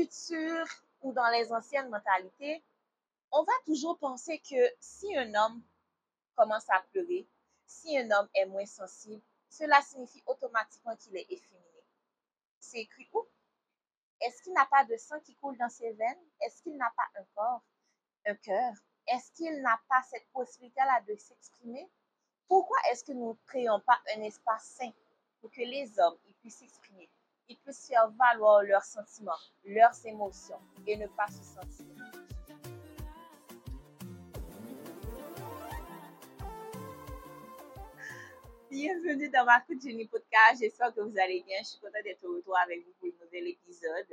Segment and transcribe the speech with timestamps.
[0.00, 0.66] cultures
[1.02, 2.62] ou dans les anciennes mentalités,
[3.32, 5.62] on va toujours penser que si un homme
[6.34, 7.28] commence à pleurer,
[7.66, 11.84] si un homme est moins sensible, cela signifie automatiquement qu'il est efféminé.
[12.60, 13.26] C'est écrit où?
[14.20, 16.24] Est-ce qu'il n'a pas de sang qui coule dans ses veines?
[16.40, 17.62] Est-ce qu'il n'a pas un corps,
[18.26, 18.72] un cœur?
[19.06, 21.90] Est-ce qu'il n'a pas cette possibilité-là de s'exprimer?
[22.48, 24.92] Pourquoi est-ce que nous ne créons pas un espace sain
[25.40, 27.10] pour que les hommes puissent s'exprimer,
[27.50, 29.32] ils puissent faire valoir leurs sentiments,
[29.64, 31.86] leurs émotions et ne pas se sentir
[38.70, 40.60] Bienvenue dans ma coup de podcast.
[40.60, 41.58] J'espère que vous allez bien.
[41.58, 44.06] Je suis contente d'être au retour avec vous pour un nouvel épisode.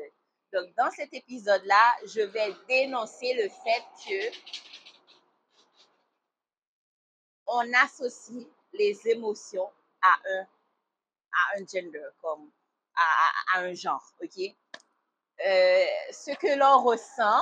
[0.52, 4.38] Donc, dans cet épisode-là, je vais dénoncer le fait que
[7.46, 9.70] on associe les émotions
[10.02, 12.52] à un, à un gender, comme
[12.98, 14.40] à, un genre, ok?
[15.46, 17.42] Euh, ce que l'on ressent,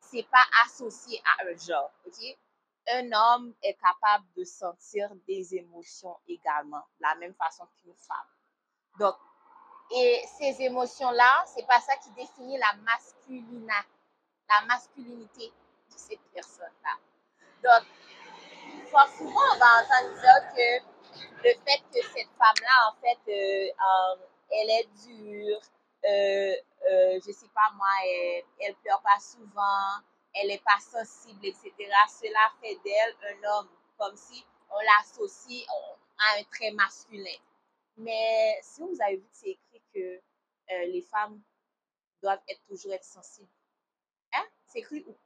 [0.00, 2.36] c'est pas associé à un genre, ok?
[2.88, 8.26] un homme est capable de sentir des émotions également, de la même façon qu'une femme.
[8.98, 9.16] Donc,
[9.90, 12.72] et ces émotions-là, c'est pas ça qui définit la
[14.48, 15.48] la masculinité
[15.90, 16.96] de cette personne-là.
[17.62, 17.88] Donc,
[19.16, 20.95] souvent, on va entendre dire que
[21.46, 25.60] le fait que cette femme-là, en fait, euh, euh, elle est dure,
[26.04, 26.54] euh,
[26.90, 30.02] euh, je sais pas moi, elle, elle pleure pas souvent,
[30.34, 31.72] elle n'est pas sensible, etc.
[32.20, 35.64] Cela fait d'elle un homme, comme si on l'associe
[36.18, 37.38] à un trait masculin.
[37.96, 40.20] Mais si vous avez vu c'est écrit que
[40.86, 41.40] les femmes
[42.22, 43.48] doivent être toujours être sensibles,
[44.34, 44.44] hein?
[44.66, 45.16] c'est écrit où?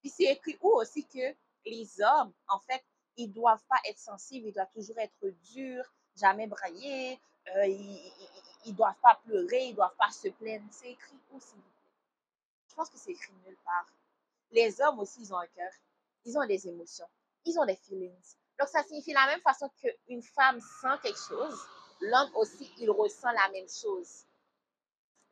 [0.00, 1.34] Puis c'est écrit où aussi que
[1.64, 2.84] les hommes, en fait,
[3.16, 7.20] ils doivent pas être sensibles, ils doivent toujours être durs, jamais brailler,
[7.56, 8.12] euh, ils,
[8.64, 10.64] ils, doivent pas pleurer, ils doivent pas se plaindre.
[10.70, 11.90] C'est écrit où, s'il vous plaît?
[12.68, 13.86] Je pense que c'est écrit nulle part
[14.52, 15.70] les hommes aussi, ils ont un cœur.
[16.24, 17.06] Ils ont des émotions.
[17.44, 18.36] Ils ont des feelings.
[18.58, 21.60] Donc, ça signifie la même façon qu'une femme sent quelque chose,
[22.00, 24.24] l'homme aussi, il ressent la même chose.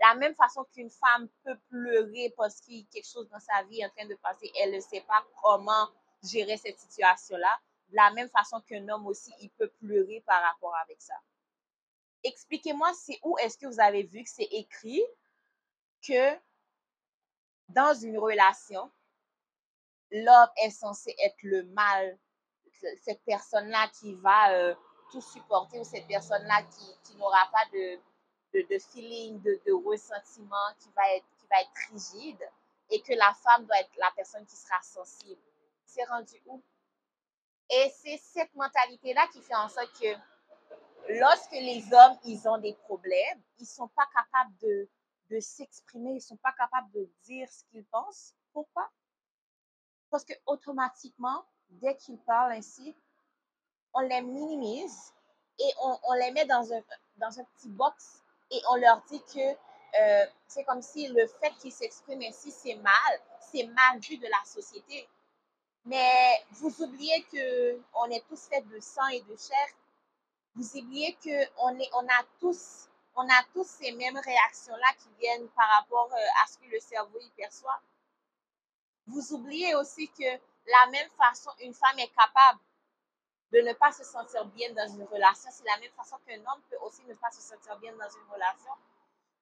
[0.00, 3.88] La même façon qu'une femme peut pleurer parce a quelque chose dans sa vie en
[3.90, 5.88] train de passer, elle ne sait pas comment
[6.22, 7.60] gérer cette situation-là.
[7.94, 11.14] La même façon qu'un homme aussi, il peut pleurer par rapport avec ça.
[12.24, 15.02] Expliquez-moi, c'est où est-ce que vous avez vu que c'est écrit
[16.02, 16.36] que
[17.68, 18.90] dans une relation,
[20.10, 22.18] l'homme est censé être le mal,
[23.02, 24.74] cette personne-là qui va euh,
[25.12, 26.64] tout supporter ou cette personne-là
[27.04, 32.50] qui, n'aura pas de, feeling, de, de, ressentiment, qui va, être, qui va être rigide
[32.90, 35.40] et que la femme doit être la personne qui sera sensible.
[35.84, 36.60] C'est rendu où?
[37.70, 40.14] Et c'est cette mentalité-là qui fait en sorte que
[41.20, 44.88] lorsque les hommes, ils ont des problèmes, ils ne sont pas capables de,
[45.30, 48.34] de s'exprimer, ils ne sont pas capables de dire ce qu'ils pensent.
[48.52, 48.88] Pourquoi?
[50.10, 52.94] Parce que automatiquement, dès qu'ils parlent ainsi,
[53.94, 55.12] on les minimise
[55.58, 56.82] et on, on, les met dans un,
[57.16, 59.56] dans un petit box et on leur dit que
[60.00, 64.26] euh, c'est comme si le fait qu'ils s'expriment ainsi, c'est mal, c'est mal vu de
[64.26, 65.08] la société.
[65.84, 69.68] Mais vous oubliez que on est tous faits de sang et de chair.
[70.54, 75.08] Vous oubliez que on est, on a tous on a tous ces mêmes réactions-là qui
[75.20, 77.80] viennent par rapport euh, à ce que le cerveau y perçoit.
[79.06, 82.60] Vous oubliez aussi que la même façon, une femme est capable
[83.52, 86.62] de ne pas se sentir bien dans une relation, c'est la même façon qu'un homme
[86.70, 88.72] peut aussi ne pas se sentir bien dans une relation.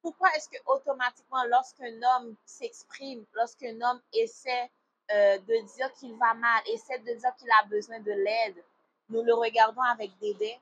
[0.02, 4.70] Pourquoi est-ce que automatiquement, lorsqu'un homme s'exprime, lorsqu'un homme essaie
[5.10, 8.64] euh, de dire qu'il va mal, essaie de dire qu'il a besoin de l'aide,
[9.08, 10.58] nous le regardons avec dédain,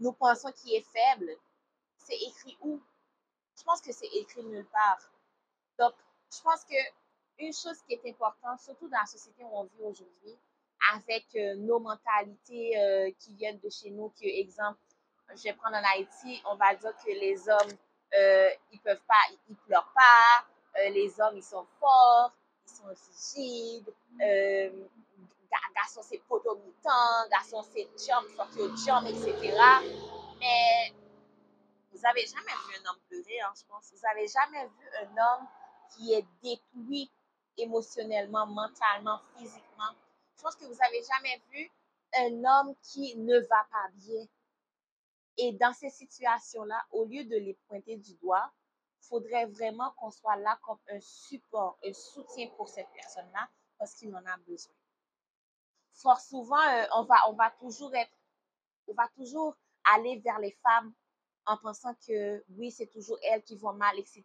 [0.00, 1.30] nous pensons qu'il est faible,
[1.96, 2.80] c'est écrit où?
[3.58, 4.98] Je pense que c'est écrit nulle part.
[5.78, 5.94] Donc,
[6.30, 6.76] je pense que
[7.38, 10.38] une chose qui est importante, surtout dans la société où on vit aujourd'hui,
[10.92, 14.78] avec euh, nos mentalités euh, qui viennent de chez nous, que, exemple,
[15.34, 17.76] je vais prendre en Haïti, on va dire que les hommes,
[18.16, 20.46] euh, ils peuvent pas, ils, ils pleurent pas,
[20.90, 22.32] les hommes, ils sont forts,
[22.68, 24.70] sont rigides, euh,
[25.74, 29.56] garçon c'est potomitan, garçon c'est jump, fuck your jump, etc.
[30.40, 30.92] Mais
[31.92, 33.92] vous avez jamais vu un homme pleurer, hein, je pense.
[33.92, 35.46] Vous avez jamais vu un homme
[35.94, 37.10] qui est détruit
[37.56, 39.92] émotionnellement, mentalement, physiquement.
[40.36, 41.70] Je pense que vous avez jamais vu
[42.16, 44.24] un homme qui ne va pas bien.
[45.38, 48.50] Et dans ces situations-là, au lieu de les pointer du doigt,
[49.08, 53.48] faudrait vraiment qu'on soit là comme un support, un soutien pour cette personne-là
[53.78, 54.72] parce qu'il en a besoin
[55.96, 58.12] fort souvent, euh, on, va, on va toujours être,
[58.88, 59.56] on va toujours
[59.94, 60.92] aller vers les femmes
[61.46, 64.24] en pensant que oui, c'est toujours elle qui va mal, etc.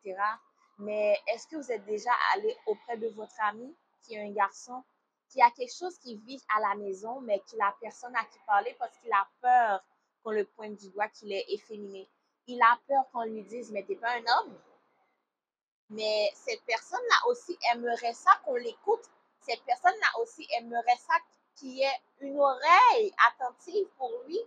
[0.80, 4.83] Mais est-ce que vous êtes déjà allé auprès de votre ami qui est un garçon
[5.30, 8.38] qui a quelque chose qui vit à la maison, mais qu'il n'a personne à qui
[8.45, 9.81] parler parce qu'il a peur
[10.24, 12.10] qu'on le pointe du doigt qu'il est efféminé.
[12.48, 14.57] Il a peur qu'on lui dise, mais t'es pas un homme?
[15.92, 19.04] Mais cette personne-là aussi aimerait ça qu'on l'écoute.
[19.42, 21.16] Cette personne-là aussi aimerait ça
[21.56, 24.40] qu'il y ait une oreille attentive pour lui,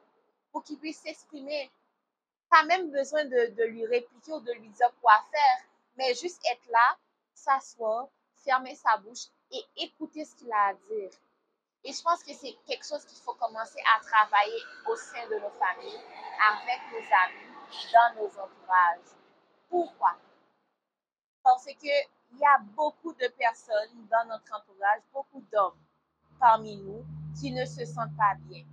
[0.51, 1.71] pour qu'il puisse s'exprimer.
[2.49, 6.67] Pas même besoin de, lui répliquer ou de lui dire quoi faire, mais juste être
[6.71, 6.97] là,
[7.35, 11.11] s'asseoir, fermer sa bouche et écouter ce qu'il a à dire.
[11.85, 15.35] Et je pense que c'est quelque chose qu'il faut commencer à travailler au sein de
[15.35, 16.01] nos familles,
[16.41, 19.13] avec nos amis, dans nos entourages.
[19.69, 20.17] Pourquoi?
[21.45, 25.79] Parce qu'il y a beaucoup de personnes dans notre entourage, beaucoup d'hommes
[26.41, 27.05] parmi nous
[27.39, 28.65] qui ne se sentent pas bien.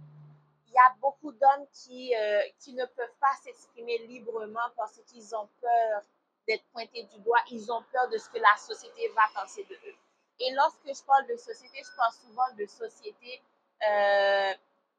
[0.68, 5.36] Il y a beaucoup d'hommes qui, euh, qui ne peuvent pas s'exprimer librement parce qu'ils
[5.36, 6.02] ont peur
[6.48, 9.76] d'être pointés du doigt, ils ont peur de ce que la société va penser de
[9.76, 9.96] eux.
[10.40, 13.42] Et lorsque je parle de société, je parle souvent de société
[13.88, 14.54] euh,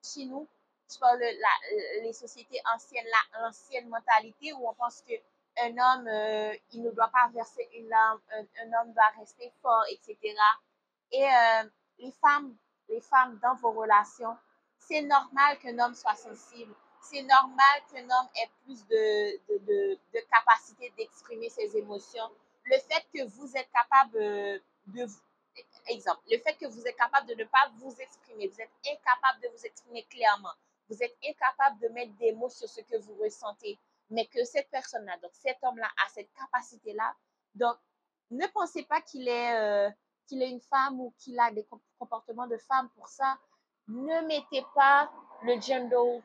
[0.05, 0.47] chez nous.
[0.93, 3.07] Je parle de la, les sociétés anciennes,
[3.41, 5.15] l'ancienne mentalité où on pense que
[5.59, 9.85] un homme, euh, il ne doit pas verser une larme, un, homme doit rester fort,
[9.91, 10.17] etc.
[11.11, 11.69] Et euh,
[11.99, 12.57] les femmes,
[12.89, 14.37] les femmes dans vos relations,
[14.79, 16.75] c'est normal qu'un homme soit sensible.
[17.01, 22.31] C'est normal qu'un homme ait plus de, de, de, de capacité d'exprimer ses émotions.
[22.65, 24.13] Le fait que vous êtes capable
[24.87, 25.09] de,
[25.89, 29.41] exemple, le fait que vous êtes capable de ne pas vous exprimer, vous êtes incapable
[29.43, 30.53] de vous exprimer clairement,
[30.89, 33.79] vous êtes incapable de mettre des mots sur ce que vous ressentez,
[34.13, 37.17] mais que cette personne-là, donc cet homme-là a cette capacité-là,
[37.55, 37.77] donc
[38.31, 39.91] ne pensez pas qu'il est, euh,
[40.27, 41.67] qu'il est une femme ou qu'il a des
[41.99, 43.39] comportements de femme pour ça.
[43.89, 45.11] Ne mettez pas
[45.43, 46.23] le gender,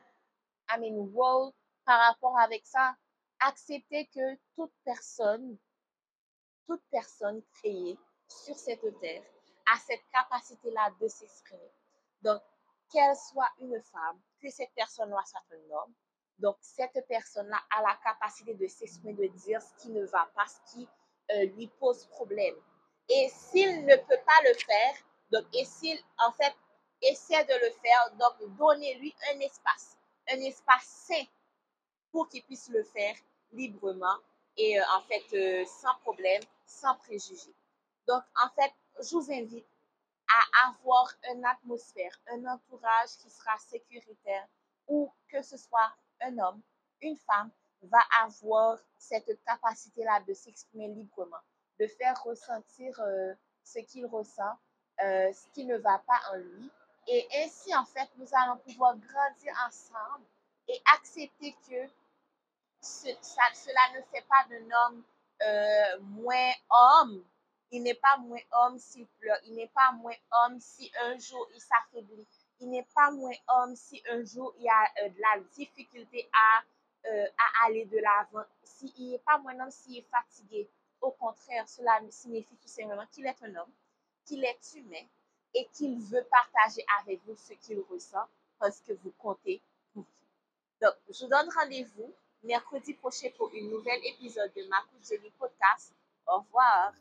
[0.70, 1.50] I mean, role
[1.84, 2.94] par rapport avec ça.
[3.40, 5.56] Acceptez que toute personne,
[6.66, 7.98] toute personne créée
[8.28, 9.22] sur cette terre
[9.72, 11.72] a cette capacité-là de s'exprimer.
[12.20, 12.42] Donc,
[12.90, 15.94] qu'elle soit une femme, que cette personne-là soit un homme,
[16.38, 20.46] donc cette personne-là a la capacité de s'exprimer, de dire ce qui ne va pas,
[20.46, 20.88] ce qui
[21.32, 22.54] euh, lui pose problème.
[23.08, 24.94] Et s'il ne peut pas le faire,
[25.30, 26.54] donc, et s'il, en fait,
[27.02, 29.96] essaie de le faire, donc donnez-lui un espace,
[30.30, 31.24] un espace sain
[32.12, 33.14] pour qu'il puisse le faire
[33.52, 34.16] librement
[34.56, 37.54] et euh, en fait euh, sans problème, sans préjugés.
[38.06, 39.66] Donc, en fait, je vous invite
[40.28, 44.46] à avoir une atmosphère, un entourage qui sera sécuritaire
[44.86, 46.60] où que ce soit un homme,
[47.00, 47.50] une femme,
[47.82, 51.38] va avoir cette capacité-là de s'exprimer librement,
[51.78, 54.58] de faire ressentir euh, ce qu'il ressent,
[55.02, 56.70] euh, ce qui ne va pas en lui.
[57.06, 60.24] Et ainsi, en fait, nous allons pouvoir grandir ensemble
[60.66, 61.88] et accepter que
[62.80, 65.02] cela ne fait pas d'un homme
[65.42, 67.24] euh, moins homme
[67.70, 69.38] il n'est pas moins homme s'il pleure.
[69.44, 72.26] Il n'est pas moins homme si un jour il s'affaiblit.
[72.60, 76.28] Il n'est pas moins homme si un jour il y a euh, de la difficulté
[76.32, 76.62] à,
[77.08, 78.44] euh, à aller de l'avant.
[78.62, 80.68] Si, il n'est pas moins homme s'il est fatigué.
[81.00, 83.72] Au contraire, cela signifie tout simplement qu'il est un homme,
[84.24, 85.06] qu'il est humain
[85.54, 88.26] et qu'il veut partager avec vous ce qu'il ressent
[88.58, 89.62] parce que vous comptez
[89.94, 90.28] pour lui.
[90.82, 92.12] Donc, je vous donne rendez-vous
[92.42, 95.92] mercredi prochain pour une nouvelle épisode de Ma Jolie Podcast.
[96.26, 96.92] Au revoir.